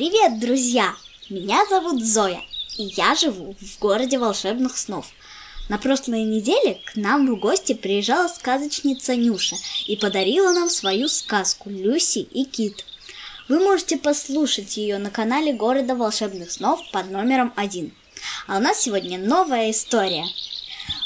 Привет, 0.00 0.40
друзья! 0.40 0.94
Меня 1.28 1.66
зовут 1.68 2.02
Зоя, 2.02 2.40
и 2.78 2.84
я 2.84 3.14
живу 3.14 3.54
в 3.60 3.78
городе 3.78 4.18
волшебных 4.18 4.78
снов. 4.78 5.06
На 5.68 5.76
прошлой 5.76 6.22
неделе 6.22 6.80
к 6.86 6.96
нам 6.96 7.26
в 7.26 7.38
гости 7.38 7.74
приезжала 7.74 8.28
сказочница 8.28 9.14
Нюша 9.14 9.56
и 9.86 9.96
подарила 9.96 10.54
нам 10.54 10.70
свою 10.70 11.06
сказку 11.06 11.68
«Люси 11.68 12.20
и 12.20 12.46
Кит». 12.46 12.86
Вы 13.50 13.60
можете 13.60 13.98
послушать 13.98 14.78
ее 14.78 14.96
на 14.96 15.10
канале 15.10 15.52
города 15.52 15.94
волшебных 15.94 16.50
снов 16.50 16.80
под 16.92 17.10
номером 17.10 17.52
один. 17.54 17.92
А 18.46 18.56
у 18.56 18.60
нас 18.60 18.80
сегодня 18.80 19.18
новая 19.18 19.70
история– 19.70 20.24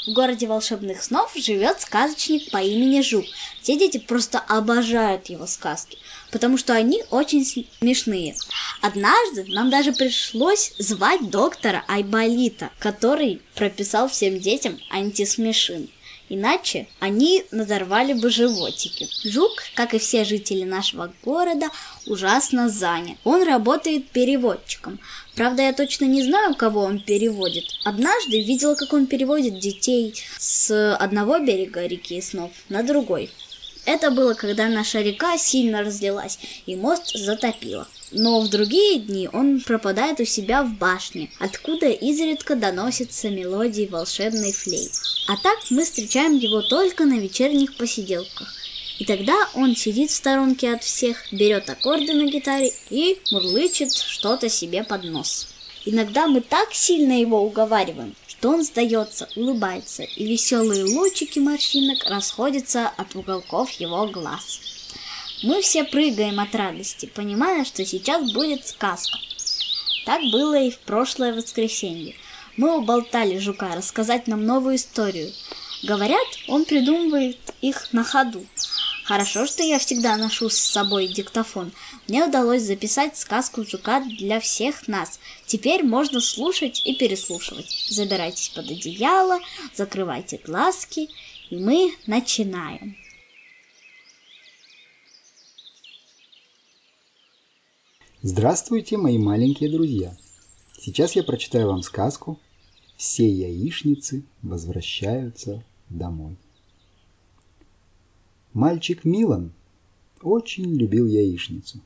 в 0.05 0.11
городе 0.11 0.47
волшебных 0.47 1.01
снов 1.01 1.31
живет 1.35 1.81
сказочник 1.81 2.51
по 2.51 2.57
имени 2.57 3.01
Жук. 3.01 3.25
Все 3.61 3.77
дети 3.77 3.97
просто 3.97 4.39
обожают 4.39 5.27
его 5.27 5.47
сказки, 5.47 5.97
потому 6.31 6.57
что 6.57 6.73
они 6.73 7.03
очень 7.09 7.45
смешные. 7.45 8.35
Однажды 8.81 9.45
нам 9.47 9.69
даже 9.69 9.93
пришлось 9.93 10.73
звать 10.77 11.29
доктора 11.29 11.83
Айболита, 11.87 12.69
который 12.79 13.41
прописал 13.55 14.07
всем 14.07 14.39
детям 14.39 14.79
антисмешин. 14.91 15.89
Иначе 16.27 16.87
они 16.99 17.43
надорвали 17.51 18.13
бы 18.13 18.29
животики. 18.29 19.07
Жук, 19.23 19.63
как 19.75 19.93
и 19.93 19.99
все 19.99 20.23
жители 20.23 20.63
нашего 20.63 21.13
города, 21.23 21.69
ужасно 22.07 22.67
занят. 22.69 23.17
Он 23.23 23.43
работает 23.43 24.09
переводчиком. 24.09 24.99
Правда, 25.35 25.61
я 25.63 25.73
точно 25.73 26.05
не 26.05 26.23
знаю, 26.23 26.55
кого 26.55 26.81
он 26.81 26.99
переводит. 26.99 27.65
Однажды 27.83 28.41
видела, 28.41 28.73
как 28.75 28.93
он 28.93 29.05
переводит 29.05 29.59
детей 29.59 30.15
с 30.39 30.95
одного 30.95 31.39
берега 31.39 31.85
реки 31.85 32.19
снов 32.21 32.51
на 32.69 32.81
другой. 32.81 33.29
Это 33.85 34.09
было, 34.09 34.33
когда 34.33 34.67
наша 34.67 35.01
река 35.01 35.37
сильно 35.37 35.83
разлилась 35.83 36.39
и 36.65 36.75
мост 36.75 37.11
затопило. 37.13 37.87
Но 38.17 38.39
в 38.39 38.47
другие 38.47 38.99
дни 38.99 39.27
он 39.33 39.59
пропадает 39.59 40.21
у 40.21 40.23
себя 40.23 40.63
в 40.63 40.73
башне, 40.77 41.29
откуда 41.37 41.89
изредка 41.89 42.55
доносятся 42.55 43.29
мелодии 43.29 43.89
волшебной 43.91 44.53
флейты. 44.53 44.93
А 45.27 45.35
так 45.35 45.59
мы 45.69 45.83
встречаем 45.83 46.37
его 46.37 46.61
только 46.61 47.03
на 47.03 47.19
вечерних 47.19 47.75
посиделках. 47.75 48.53
И 48.99 49.03
тогда 49.03 49.35
он 49.53 49.75
сидит 49.75 50.11
в 50.11 50.15
сторонке 50.15 50.71
от 50.71 50.81
всех, 50.81 51.25
берет 51.29 51.69
аккорды 51.69 52.13
на 52.13 52.27
гитаре 52.31 52.71
и 52.89 53.19
мурлычет 53.31 53.97
что-то 53.97 54.47
себе 54.47 54.85
под 54.85 55.03
нос. 55.03 55.47
Иногда 55.83 56.27
мы 56.27 56.39
так 56.39 56.73
сильно 56.73 57.19
его 57.19 57.41
уговариваем, 57.41 58.15
что 58.27 58.51
он 58.51 58.63
сдается, 58.63 59.27
улыбается, 59.35 60.03
и 60.03 60.25
веселые 60.25 60.85
лучики 60.85 61.39
морщинок 61.39 62.05
расходятся 62.05 62.87
от 62.87 63.13
уголков 63.13 63.71
его 63.71 64.07
глаз. 64.07 64.61
Мы 65.45 65.61
все 65.61 65.83
прыгаем 65.83 66.39
от 66.39 66.55
радости, 66.55 67.05
понимая, 67.05 67.65
что 67.65 67.85
сейчас 67.85 68.31
будет 68.31 68.65
сказка. 68.65 69.19
Так 70.03 70.23
было 70.31 70.59
и 70.59 70.71
в 70.71 70.79
прошлое 70.79 71.35
воскресенье. 71.35 72.15
Мы 72.57 72.75
уболтали 72.75 73.37
жука 73.37 73.75
рассказать 73.75 74.25
нам 74.25 74.43
новую 74.43 74.77
историю. 74.77 75.31
Говорят, 75.83 76.25
он 76.47 76.65
придумывает 76.65 77.37
их 77.61 77.93
на 77.93 78.03
ходу. 78.03 78.43
Хорошо, 79.03 79.45
что 79.45 79.61
я 79.61 79.77
всегда 79.77 80.17
ношу 80.17 80.49
с 80.49 80.57
собой 80.57 81.09
диктофон. 81.09 81.71
Мне 82.07 82.25
удалось 82.25 82.63
записать 82.63 83.15
сказку 83.15 83.63
жука 83.63 83.99
для 83.99 84.39
всех 84.39 84.87
нас. 84.87 85.19
Теперь 85.45 85.83
можно 85.83 86.21
слушать 86.21 86.81
и 86.85 86.95
переслушивать. 86.95 87.85
Забирайтесь 87.87 88.49
под 88.49 88.71
одеяло, 88.71 89.39
закрывайте 89.75 90.41
глазки, 90.43 91.07
и 91.51 91.57
мы 91.57 91.93
начинаем. 92.07 92.97
Здравствуйте, 98.27 98.97
мои 98.97 99.19
маленькие 99.19 99.71
друзья! 99.71 100.17
Сейчас 100.79 101.15
я 101.15 101.21
прочитаю 101.21 101.67
вам 101.67 101.83
сказку 101.83 102.39
«Все 102.97 103.29
яичницы 103.29 104.23
возвращаются 104.41 105.63
домой». 105.91 106.35
Мальчик 108.51 109.05
Милан 109.05 109.53
очень 110.23 110.73
любил 110.73 111.05
яичницу. 111.05 111.81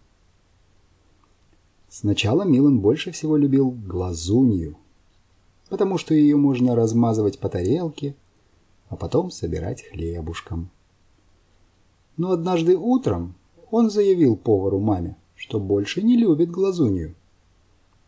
Сначала 1.89 2.43
Милан 2.43 2.79
больше 2.79 3.11
всего 3.11 3.35
любил 3.35 3.71
глазунью, 3.71 4.77
потому 5.67 5.97
что 5.97 6.13
ее 6.13 6.37
можно 6.37 6.73
размазывать 6.73 7.37
по 7.39 7.49
тарелке, 7.49 8.15
а 8.87 8.95
потом 8.95 9.29
собирать 9.29 9.83
хлебушком. 9.83 10.69
Но 12.15 12.31
однажды 12.31 12.77
утром 12.77 13.35
он 13.71 13.89
заявил 13.89 14.37
повару 14.37 14.79
маме, 14.79 15.17
что 15.39 15.59
больше 15.59 16.01
не 16.01 16.17
любит 16.17 16.51
глазунью 16.51 17.15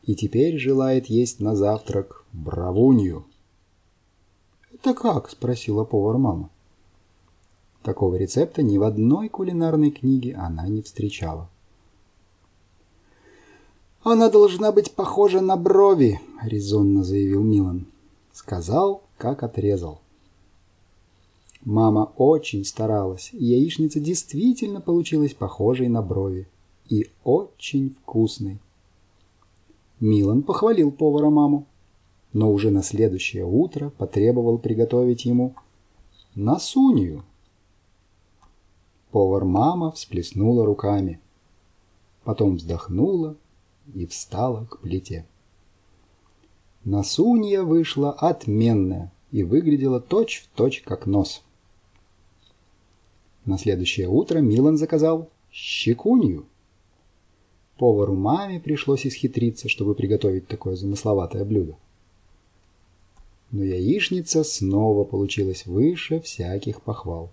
и 0.03 0.15
теперь 0.15 0.57
желает 0.57 1.07
есть 1.07 1.39
на 1.39 1.55
завтрак 1.55 2.25
бравунью. 2.33 3.25
«Это 4.73 4.93
как?»– 4.93 5.29
спросила 5.31 5.83
повар 5.83 6.17
мама. 6.17 6.49
Такого 7.83 8.15
рецепта 8.15 8.63
ни 8.63 8.77
в 8.77 8.83
одной 8.83 9.29
кулинарной 9.29 9.91
книге 9.91 10.35
она 10.35 10.67
не 10.67 10.81
встречала. 10.81 11.49
«Она 14.03 14.29
должна 14.29 14.71
быть 14.71 14.91
похожа 14.91 15.41
на 15.41 15.55
брови»,– 15.55 16.19
резонно 16.43 17.03
заявил 17.03 17.43
Милан. 17.43 17.85
Сказал, 18.33 19.03
как 19.17 19.43
отрезал. 19.43 20.01
Мама 21.63 22.11
очень 22.17 22.65
старалась, 22.65 23.29
и 23.33 23.45
яичница 23.45 23.99
действительно 23.99 24.81
получилась 24.81 25.35
похожей 25.35 25.89
на 25.89 26.01
брови 26.01 26.47
и 26.91 27.09
очень 27.23 27.95
вкусной. 27.95 28.59
Милан 30.01 30.43
похвалил 30.43 30.91
повара 30.91 31.29
маму, 31.29 31.65
но 32.33 32.51
уже 32.51 32.69
на 32.69 32.83
следующее 32.83 33.45
утро 33.45 33.91
потребовал 33.91 34.57
приготовить 34.59 35.23
ему 35.25 35.55
насунью. 36.35 37.23
Повар-мама 39.11 39.91
всплеснула 39.91 40.65
руками, 40.65 41.21
потом 42.25 42.57
вздохнула 42.57 43.37
и 43.93 44.05
встала 44.05 44.65
к 44.65 44.79
плите. 44.79 45.25
Насунья 46.83 47.61
вышла 47.61 48.11
отменная 48.11 49.13
и 49.31 49.43
выглядела 49.43 50.01
точь-в-точь 50.01 50.79
точь 50.79 50.83
как 50.83 51.05
нос. 51.05 51.41
На 53.45 53.57
следующее 53.57 54.09
утро 54.09 54.39
Милан 54.39 54.77
заказал 54.77 55.29
щекунью. 55.51 56.45
Повару 57.81 58.13
маме 58.13 58.59
пришлось 58.59 59.07
исхитриться, 59.07 59.67
чтобы 59.67 59.95
приготовить 59.95 60.47
такое 60.47 60.75
замысловатое 60.75 61.43
блюдо. 61.43 61.73
Но 63.49 63.63
яичница 63.63 64.43
снова 64.43 65.03
получилась 65.03 65.65
выше 65.65 66.19
всяких 66.19 66.83
похвал. 66.83 67.31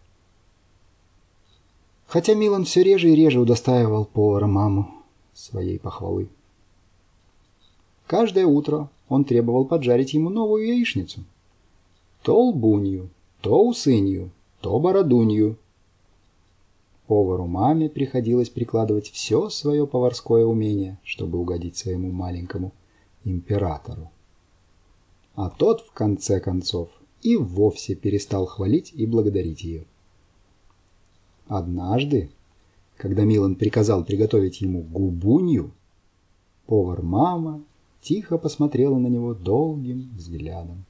Хотя 2.07 2.33
Милан 2.33 2.65
все 2.65 2.83
реже 2.83 3.11
и 3.11 3.15
реже 3.15 3.41
удостаивал 3.41 4.07
повара 4.07 4.47
маму 4.47 4.91
своей 5.35 5.79
похвалы. 5.79 6.31
Каждое 8.07 8.47
утро 8.47 8.89
он 9.11 9.27
требовал 9.27 9.67
поджарить 9.67 10.15
ему 10.15 10.31
новую 10.31 10.67
яичницу. 10.67 11.25
То 12.23 12.43
лбунью, 12.43 13.11
то 13.43 13.63
усынью, 13.63 14.31
то 14.63 14.81
бородунью– 14.81 15.59
Повару 17.09 17.47
маме 17.47 17.89
приходилось 17.89 18.51
прикладывать 18.51 19.09
все 19.09 19.49
свое 19.49 19.87
поварское 19.87 20.45
умение, 20.45 20.99
чтобы 21.03 21.39
угодить 21.39 21.75
своему 21.75 22.13
маленькому 22.13 22.73
императору. 23.25 24.11
А 25.35 25.49
тот, 25.49 25.81
в 25.81 25.93
конце 25.93 26.39
концов, 26.39 26.91
и 27.23 27.37
вовсе 27.37 27.95
перестал 27.95 28.45
хвалить 28.45 28.93
и 28.93 29.07
благодарить 29.07 29.63
ее. 29.63 29.87
Однажды, 31.47 32.31
когда 32.99 33.25
Милан 33.25 33.55
приказал 33.55 34.05
приготовить 34.05 34.61
ему 34.61 34.83
губунью, 34.83 35.71
повар-мама 36.67 37.63
тихо 38.03 38.37
посмотрела 38.37 38.99
на 38.99 39.07
него 39.07 39.33
долгим 39.33 40.11
взглядом. 40.15 40.85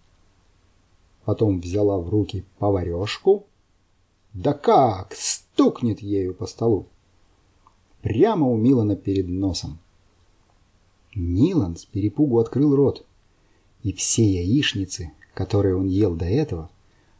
Потом 1.24 1.60
взяла 1.60 2.00
в 2.00 2.08
руки 2.08 2.44
поварешку. 2.58 3.44
Да 4.34 4.52
как! 4.52 5.14
Стукнет 5.58 6.00
ею 6.00 6.34
по 6.34 6.46
столу. 6.46 6.86
Прямо 8.00 8.46
у 8.46 8.56
Милана 8.56 8.94
перед 8.94 9.26
носом. 9.26 9.80
Милан 11.16 11.76
с 11.76 11.84
перепугу 11.84 12.38
открыл 12.38 12.76
рот, 12.76 13.04
и 13.82 13.92
все 13.92 14.22
яичницы, 14.22 15.10
которые 15.34 15.74
он 15.74 15.88
ел 15.88 16.14
до 16.14 16.26
этого, 16.26 16.70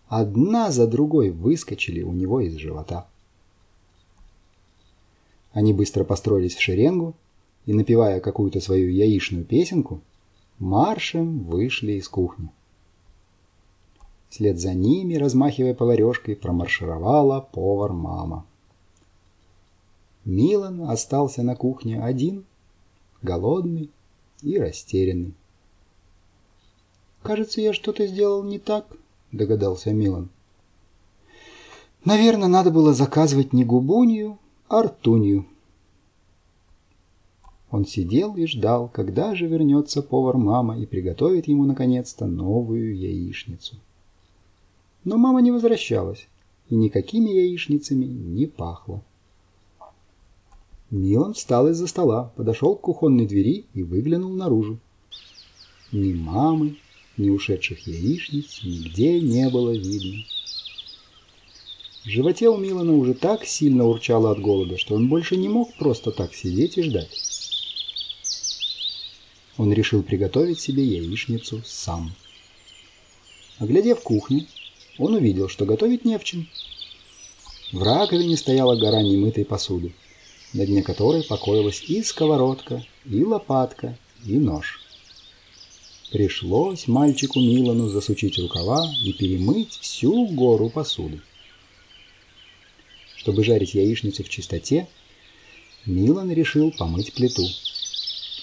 одна 0.06 0.70
за 0.70 0.87
другой 0.87 1.31
выскочили 1.31 2.02
у 2.02 2.12
него 2.12 2.40
из 2.40 2.55
живота. 2.55 3.08
Они 5.50 5.73
быстро 5.73 6.05
построились 6.05 6.55
в 6.55 6.61
шеренгу 6.61 7.17
и, 7.67 7.73
напевая 7.73 8.20
какую-то 8.20 8.61
свою 8.61 8.88
яичную 8.88 9.44
песенку, 9.44 10.00
маршем 10.61 11.40
вышли 11.40 11.94
из 11.94 12.08
кухни. 12.08 12.50
Вслед 14.28 14.58
за 14.58 14.75
ними, 14.75 15.14
размахивая 15.14 15.75
поварешкой, 15.75 16.36
промаршировала 16.36 17.40
повар-мама. 17.40 18.44
Милан 20.25 20.82
остался 20.82 21.42
на 21.42 21.56
кухне 21.56 22.02
один, 22.02 22.44
голодный 23.22 23.90
и 24.42 24.58
растерянный. 24.58 25.34
«Кажется, 27.22 27.60
я 27.60 27.72
что-то 27.72 28.06
сделал 28.06 28.42
не 28.42 28.58
так»,— 28.58 28.86
догадался 29.32 29.92
Милан. 29.92 30.28
«Наверное, 32.04 32.48
надо 32.48 32.70
было 32.70 32.92
заказывать 32.92 33.52
не 33.52 33.64
губунью, 33.64 34.38
а 34.69 34.82
ртунью». 34.82 35.46
Он 37.70 37.84
сидел 37.84 38.36
и 38.36 38.46
ждал, 38.46 38.88
когда 38.88 39.34
же 39.34 39.46
вернется 39.46 40.02
повар-мама 40.02 40.78
и 40.78 40.86
приготовит 40.86 41.48
ему, 41.48 41.64
наконец-то, 41.64 42.26
новую 42.26 42.96
яичницу. 42.96 43.76
Но 45.08 45.16
мама 45.16 45.40
не 45.40 45.50
возвращалась, 45.50 46.28
и 46.69 46.75
никакими 46.75 47.31
яичницами 47.31 48.05
не 48.05 48.44
пахло. 48.44 49.02
Милан 50.90 51.32
встал 51.32 51.66
из-за 51.69 51.87
стола, 51.87 52.31
подошел 52.37 52.76
к 52.76 52.82
кухонной 52.82 53.26
двери 53.26 53.64
и 53.72 53.82
выглянул 53.82 54.34
наружу. 54.34 54.78
Ни 55.93 56.12
мамы, 56.12 56.76
ни 57.16 57.31
ушедших 57.31 57.87
яичниц 57.87 58.60
нигде 58.62 59.19
не 59.22 59.49
было 59.49 59.70
видно. 59.70 60.25
В 62.04 62.08
животе 62.11 62.50
у 62.50 62.58
Милана 62.58 62.93
уже 62.93 63.14
так 63.14 63.46
сильно 63.46 63.87
урчало 63.87 64.31
от 64.31 64.40
голода, 64.40 64.76
что 64.76 64.94
он 64.94 65.08
больше 65.08 65.38
не 65.38 65.49
мог 65.49 65.75
просто 65.78 66.11
так 66.11 66.34
сидеть 66.34 66.76
и 66.76 66.82
ждать. 66.82 67.19
Он 69.56 69.72
решил 69.72 70.02
приготовить 70.02 70.61
себе 70.61 70.84
яичницу 70.84 71.62
сам. 71.64 72.12
Оглядев 73.58 74.02
кухню, 74.02 74.46
он 74.99 75.15
увидел, 75.15 75.49
что 75.49 75.65
готовить 75.65 76.05
не 76.05 76.19
в 76.19 76.25
чем. 76.25 76.49
В 77.73 77.83
раковине 77.83 78.37
стояла 78.37 78.77
гора 78.77 79.03
немытой 79.03 79.45
посуды, 79.45 79.93
на 80.53 80.67
дне 80.67 80.83
которой 80.83 81.23
покоилась 81.23 81.83
и 81.87 82.03
сковородка, 82.03 82.85
и 83.05 83.23
лопатка, 83.25 83.97
и 84.25 84.39
нож. 84.39 84.81
Пришлось 86.11 86.89
мальчику 86.89 87.39
Милану 87.39 87.89
засучить 87.89 88.39
рукава 88.39 88.91
и 89.05 89.12
перемыть 89.12 89.79
всю 89.81 90.27
гору 90.29 90.71
посуды. 90.71 91.21
Чтобы 93.17 93.45
жарить 93.45 93.75
яичницу 93.75 94.25
в 94.25 94.29
чистоте, 94.31 94.89
Милан 95.85 96.33
решил 96.33 96.73
помыть 96.73 97.12
плиту, 97.12 97.47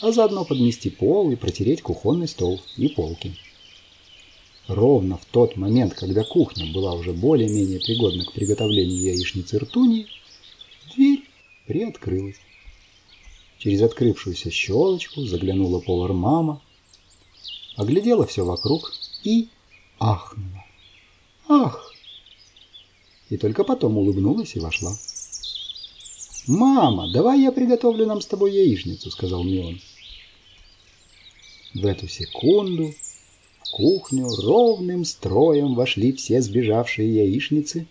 а 0.01 0.11
заодно 0.11 0.45
подмести 0.45 0.91
пол 0.91 1.31
и 1.31 1.35
протереть 1.35 1.81
кухонный 1.81 2.27
стол 2.27 2.61
и 2.77 2.87
полки. 2.89 3.35
Ровно 4.67 5.17
в 5.17 5.25
тот 5.25 5.57
момент, 5.57 5.93
когда 5.93 6.23
кухня 6.23 6.71
была 6.73 6.93
уже 6.93 7.13
более-менее 7.13 7.79
пригодна 7.79 8.25
к 8.25 8.33
приготовлению 8.33 8.99
яичницы 8.99 9.59
ртуни, 9.59 10.07
дверь 10.95 11.23
приоткрылась. 11.67 12.39
Через 13.59 13.81
открывшуюся 13.81 14.49
щелочку 14.49 15.21
заглянула 15.25 15.79
повар-мама 15.79 16.61
оглядела 17.75 18.25
все 18.25 18.45
вокруг 18.45 18.93
и 19.23 19.49
ахнула. 19.99 20.65
«Ах!» 21.47 21.93
И 23.29 23.37
только 23.37 23.63
потом 23.63 23.97
улыбнулась 23.97 24.55
и 24.55 24.59
вошла. 24.59 24.95
«Мама, 26.47 27.11
давай 27.11 27.41
я 27.41 27.51
приготовлю 27.51 28.05
нам 28.05 28.21
с 28.21 28.27
тобой 28.27 28.53
яичницу»,— 28.53 29.09
сказал 29.11 29.43
Милан. 29.43 29.79
В 31.73 31.85
эту 31.85 32.07
секунду 32.07 32.93
кухню 33.75 34.29
ровным 34.29 35.03
строем 35.03 35.75
вошли 35.75 36.13
все 36.13 36.41
сбежавшие 36.41 37.13
яичницы 37.13 37.87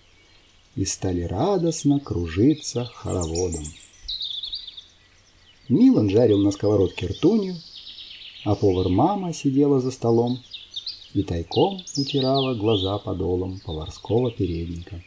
и 0.76 0.86
стали 0.86 1.24
радостно 1.24 2.00
кружиться 2.00 2.86
хороводом. 2.86 3.64
Милан 5.68 6.08
жарил 6.08 6.38
на 6.38 6.52
сковородке 6.52 7.08
ртунью, 7.08 7.56
а 8.46 8.54
повар-мама 8.54 9.34
сидела 9.34 9.78
за 9.78 9.90
столом 9.90 10.42
и 11.12 11.22
тайком 11.22 11.82
утирала 11.98 12.54
глаза 12.54 12.96
подолом 12.96 13.60
поварского 13.60 14.30
передника. 14.30 15.02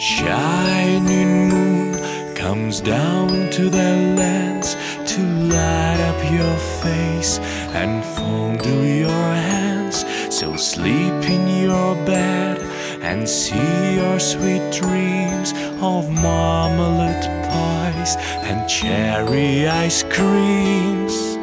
Shining 0.00 1.50
moon 1.50 2.34
comes 2.34 2.80
down 2.80 3.50
to 3.50 3.68
the 3.68 4.14
lands 4.16 4.74
to 5.12 5.20
light 5.20 6.00
up 6.00 6.32
your 6.32 6.56
face 6.80 7.38
and 7.74 8.02
fondle 8.02 8.82
your 8.82 9.10
hands. 9.10 10.06
So 10.34 10.56
sleep 10.56 11.28
in 11.28 11.62
your 11.62 11.96
bed 12.06 12.62
and 13.02 13.28
see 13.28 13.96
your 13.96 14.18
sweet 14.18 14.72
dreams 14.72 15.52
of 15.82 16.10
marmalade 16.10 17.26
pies 17.50 18.16
and 18.48 18.66
cherry 18.70 19.68
ice 19.68 20.02
creams. 20.04 21.39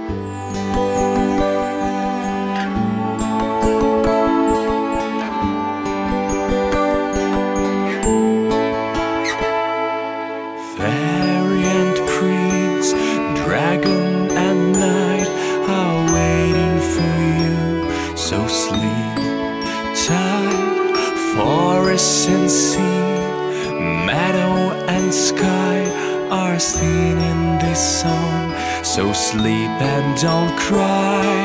Seen 27.08 27.18
in 27.18 27.60
this 27.60 28.02
song. 28.02 28.54
So 28.84 29.14
sleep 29.14 29.76
and 29.94 30.22
don't 30.22 30.56
cry. 30.58 31.36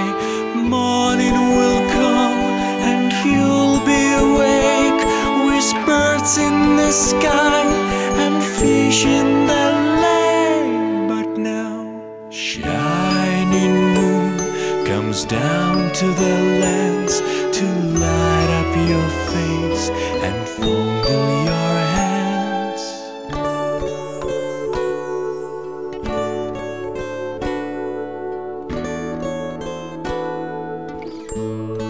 Morning 0.54 1.38
will 1.58 1.82
come 1.98 2.42
and 2.90 3.10
you'll 3.26 3.80
be 3.92 4.04
awake 4.26 5.02
with 5.46 5.68
birds 5.86 6.38
in 6.38 6.76
the 6.76 6.92
sky 6.92 7.64
and 8.22 8.42
fish 8.58 9.04
in 9.04 9.46
the 9.52 9.66
lake. 10.04 11.08
But 11.12 11.28
now, 11.38 11.76
shining 12.30 13.76
moon 13.96 14.84
comes 14.84 15.24
down 15.24 15.92
to 16.00 16.06
the 16.22 16.36
lands 16.64 17.14
to 17.58 17.64
light 18.04 18.50
up 18.60 18.72
your 18.92 19.10
face 19.32 19.84
and 20.26 20.36
fondle 20.56 21.28
your 21.48 21.71
Thank. 31.34 31.81